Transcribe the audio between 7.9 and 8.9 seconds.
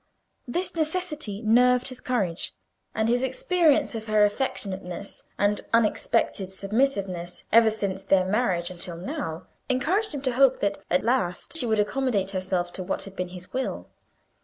their marriage